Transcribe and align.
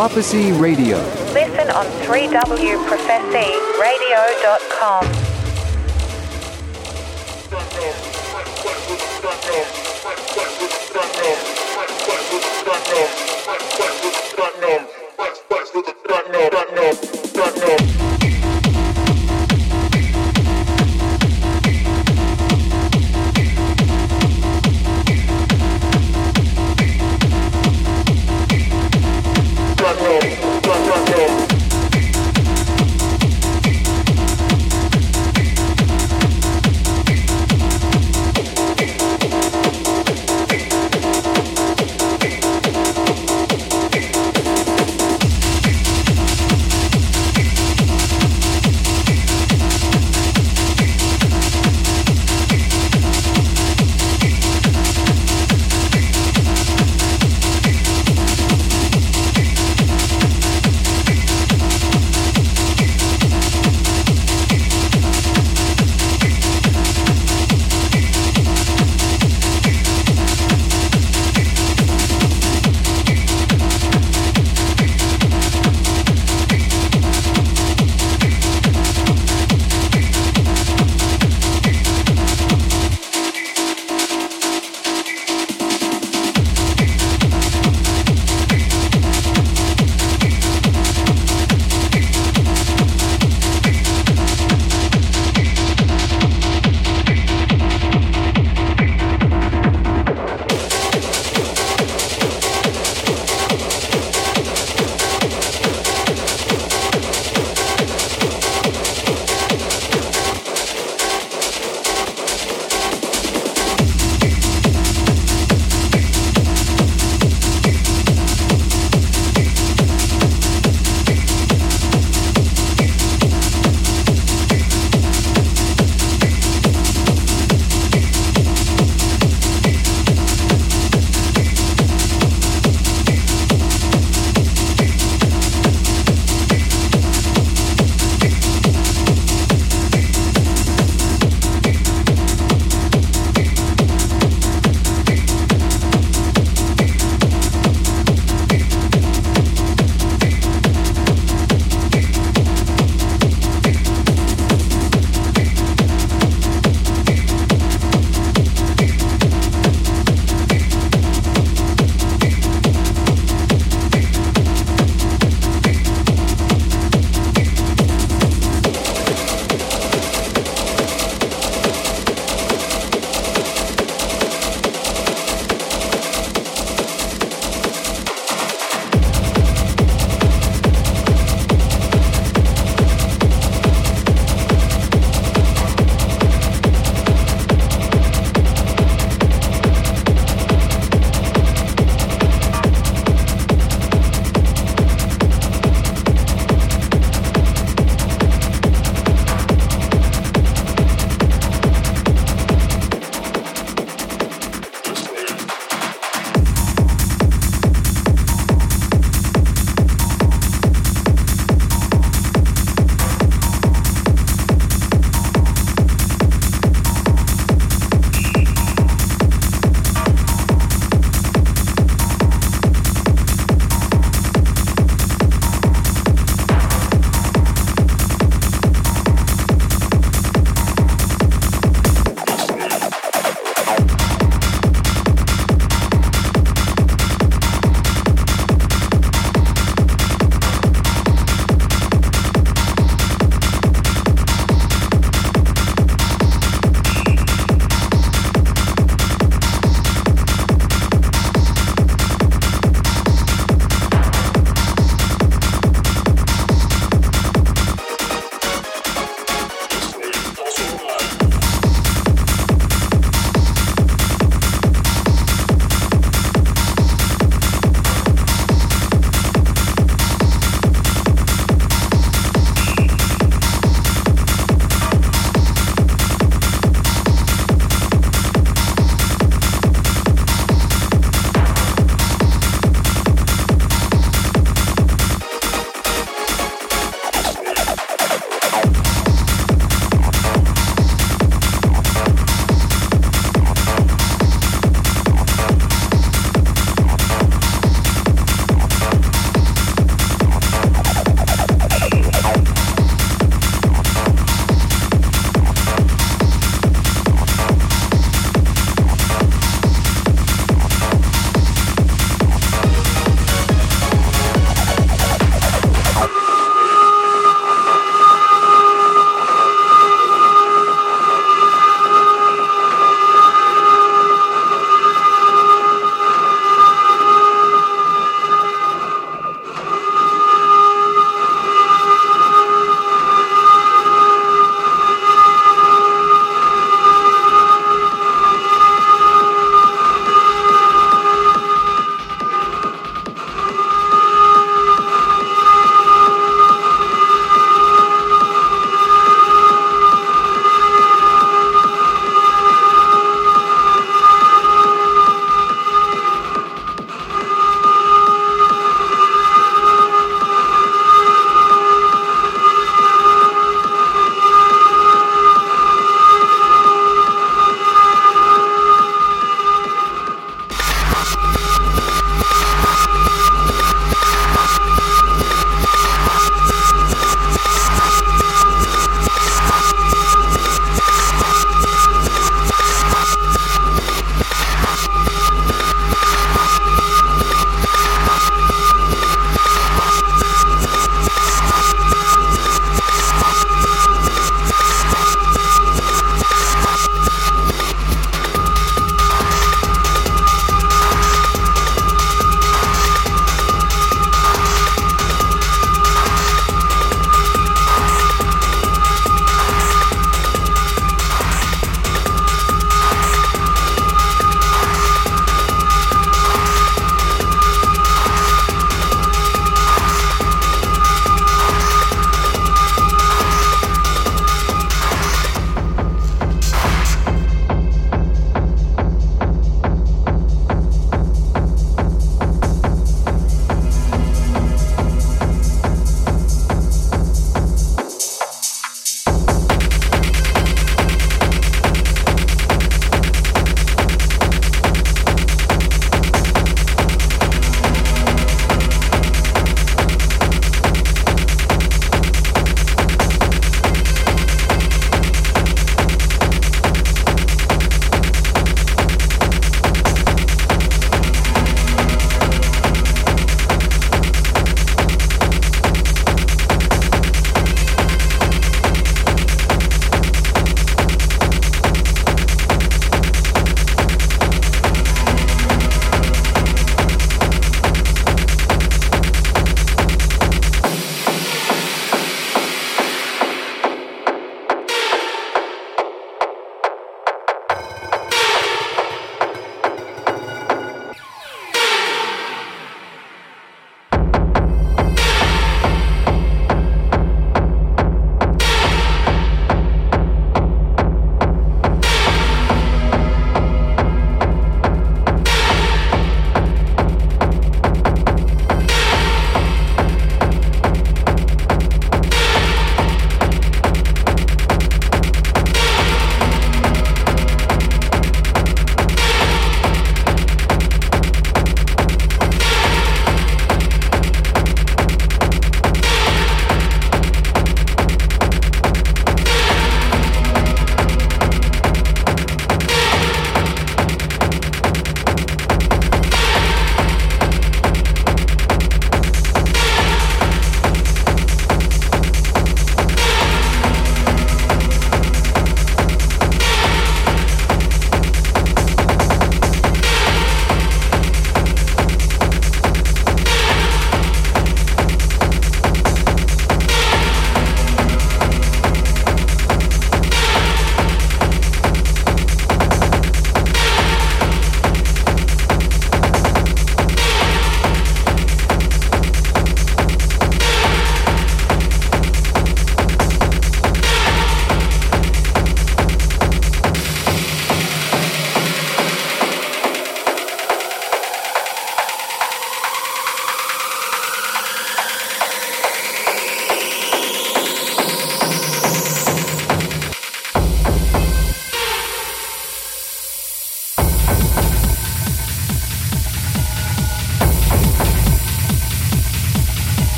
Prophecy 0.00 0.50
Radio. 0.52 0.96
Listen 1.34 1.70
on 1.72 1.84
three 2.06 2.26
W 2.26 2.78
Platinum, 2.86 3.78
Radio 3.78 4.40
dot 4.40 4.62
com. 4.70 5.30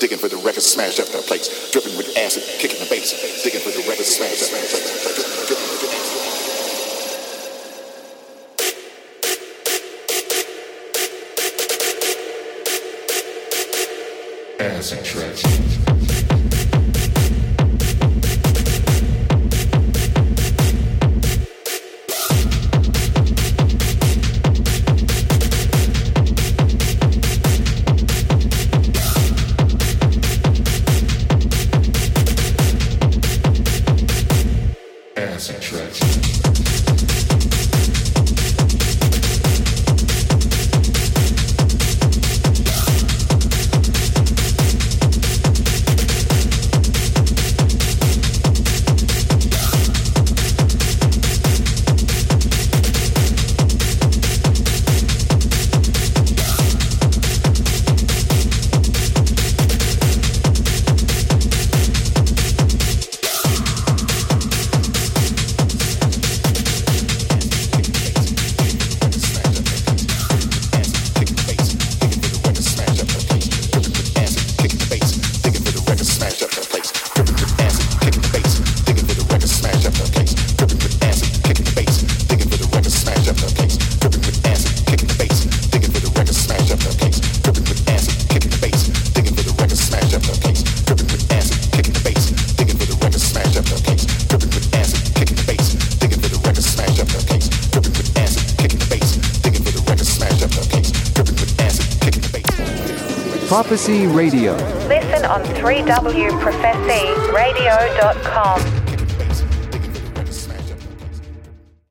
digging 0.00 0.18
for 0.18 0.28
the 0.28 0.36
records 0.36 0.66
smashed 0.66 1.00
up 1.00 1.08
their 1.08 1.20
plates. 1.22 1.32
place, 1.32 1.70
dripping 1.70 1.96
with 1.96 2.16
acid, 2.16 2.42
kicking 2.58 2.78
the 2.78 2.86
bass, 2.90 3.42
digging 3.42 3.60
for 3.60 3.70
the 3.70 3.88
records 3.88 4.08
smashed 4.08 4.42
up 4.42 4.50
their 4.50 4.66
plates. 4.68 4.90
Acid 14.60 15.04
tracks. 15.04 16.21